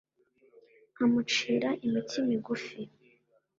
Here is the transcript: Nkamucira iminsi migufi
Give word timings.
Nkamucira 0.91 1.69
iminsi 1.85 2.15
migufi 2.27 2.79